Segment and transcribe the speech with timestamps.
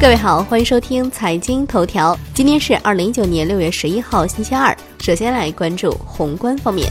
[0.00, 2.18] 各位好，欢迎收听财经头条。
[2.32, 4.74] 今天是二零一九年六月十一号，星期二。
[5.00, 6.90] 首先来关注宏观方面。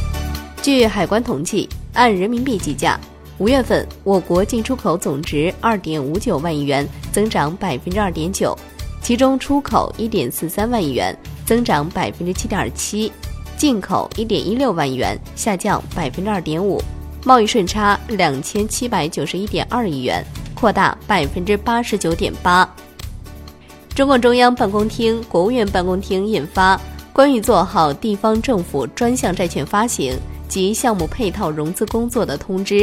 [0.62, 3.00] 据海关统计，按人民币计价，
[3.40, 8.56] 五月份我国进出口总值二点五九万亿元，增长百分之二点九，
[9.02, 11.18] 其中出口一点四三万亿元，
[11.48, 13.12] 增长百分之七点七，
[13.58, 16.80] 进口一点一六万亿元，下降百分之二点五，
[17.26, 22.72] 贸易顺差两千七百九十一点二亿元，扩大百分之八十九点八。
[24.00, 26.78] 中共中央办公厅、国务院办公厅印发
[27.12, 30.18] 《关于做好地方政府专项债券发行
[30.48, 32.76] 及项目配套融资工作的通知》。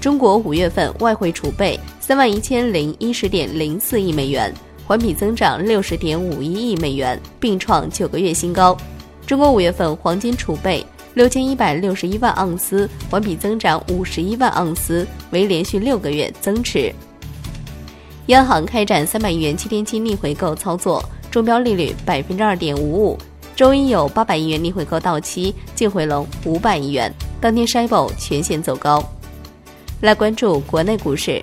[0.00, 4.50] 中国五月份外汇储备三万一千零一十点零四亿美元，
[4.86, 8.74] 环比增长六十点五一亿美元，并创九个月新高。
[9.26, 10.82] 中国五月份黄金储备
[11.12, 16.90] 六千一百六十一万盎司，环比增长五十一万盎司，为连续六个月增持。
[18.30, 23.18] 央行开展三百亿元七天期逆回购操作，中标利率百分之二点五五。
[23.56, 27.12] 周一有八百亿元逆回购到期，净回笼五百亿元。
[27.40, 29.04] 当天 SHIBO 全线走高。
[30.02, 31.42] 来关注国内股市，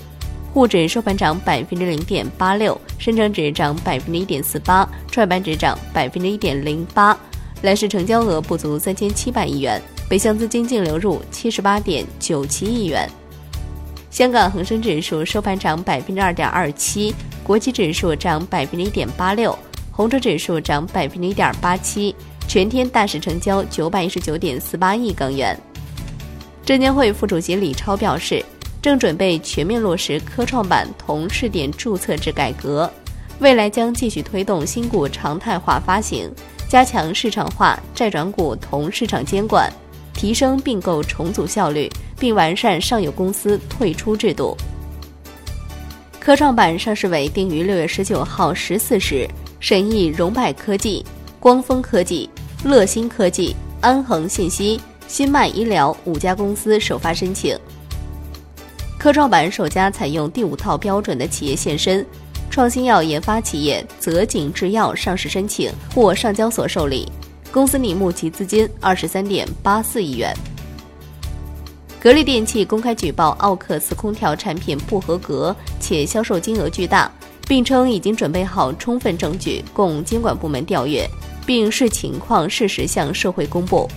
[0.54, 7.18] 沪指收盘涨百分之零点八六，深成指涨百分之一点四八，创业板指涨百分之一点零八。
[7.64, 13.10] 来市成交额不足三千七百亿元，北向资金净流入七十八点九七亿元。
[14.18, 19.56] 香港恒生指数收盘涨百分之二点二七，国际指数涨百分之一点八六，
[19.92, 22.16] 红筹指数涨百分之一点八七，
[22.48, 25.56] 全天大市成交九百一十九点四八亿港元。
[26.66, 28.44] 证监会副主席李超表示，
[28.82, 32.92] 正准备全面落实科创板同试点注册制改革，
[33.38, 36.28] 未来将继续推动新股常态化发行，
[36.68, 39.72] 加强市场化债转股同市场监管，
[40.18, 41.90] 提升并购重组效率。
[42.20, 44.58] 并完善上游公司退出制度。
[46.20, 49.30] 科创板上市委定于六月十九号十四时
[49.60, 51.06] 审议荣百科技、
[51.40, 52.28] 光峰科技、
[52.64, 57.56] 乐新科技、安恒信息、新迈医疗五家公司首发申请。
[58.98, 62.04] 科创板首家采用第五套标准的企业现身，
[62.50, 67.08] 创新药研发企业泽景制药上市申请获上交所受理，
[67.52, 70.36] 公司拟募集资金二十三点八四亿元。
[72.00, 77.12] 格力电器公开举报奥克斯空调产品不合格，且销售金额巨大，
[77.48, 81.10] 并称已经准备好充分证据供监管部门调阅，
[81.46, 83.90] 并视情况适时向社会公布。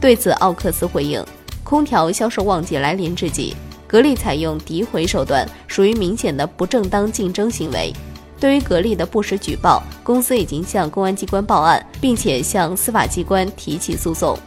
[0.00, 1.24] 对此，奥克斯回应：
[1.62, 3.54] 空调销售旺季来临之际，
[3.86, 7.92] 格力采用诋毁手段，属于明显的不正当竞争行为。
[8.38, 14.38] 对于格力的不实举报，公司已经向公安机关报案，并且向司法机关提起诉讼。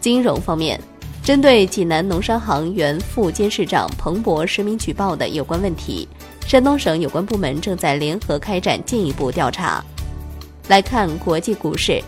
[0.00, 0.80] 金融方面。
[1.24, 6.08] 针对济南农商行原副监事长彭博实名举报的有关问题，
[6.46, 9.84] 山东省有关部门正在联合开展进一步调查。
[10.68, 12.02] 来看国际股市，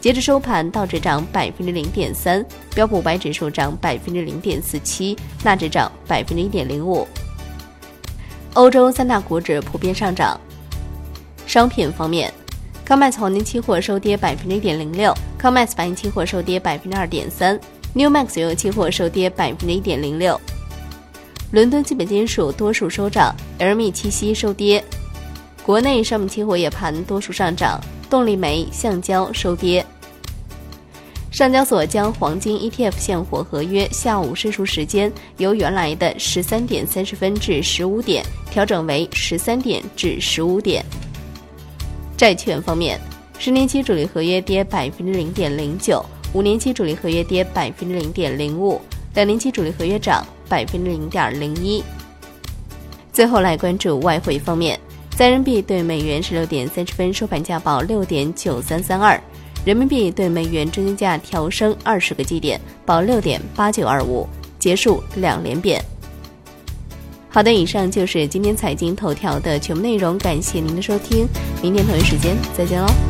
[0.00, 7.08] 截至收盘，道指涨百分之零点三，标普五百指数涨百分之零点四七，纳指涨百分之一点零五。
[8.54, 10.38] 欧洲三大股指普遍上涨。
[11.46, 12.32] 商品方面
[12.86, 17.58] ，COMEX 黄金期货收跌百分之一点零六，COMEX 白银期货收跌百分之二点三。
[17.94, 20.40] Newmax 原油期货收跌百分之一点零六，
[21.50, 24.84] 伦敦基本金属多数收涨，LME 七锡收跌。
[25.64, 29.84] 国内商品期货夜盘多数上涨，动力煤、橡胶收跌。
[31.30, 40.84] 上交所将黄金 ETF 现货合约下午申赎时间由原来的十三点三十分至十五点调整为十三点至十五点。
[42.16, 43.00] 债券方面，
[43.38, 46.04] 十年期主力合约跌百分之零点零九。
[46.32, 48.80] 五年期主力合约跌百分之零点零五，
[49.14, 51.82] 两年期主力合约涨百分之零点零一。
[53.12, 54.78] 最后来关注外汇方面，
[55.16, 59.20] 在人民币对美元十六点三十分收盘价报六点九三三二，
[59.64, 64.26] 人民币对美元中间价调升二十个基点，报六点八九二五，
[64.58, 65.82] 结束两连贬。
[67.28, 71.28] 好的，以上就是今天财经头条的全部内容，感谢您的收听，
[71.62, 73.09] 明天同一时间再见喽。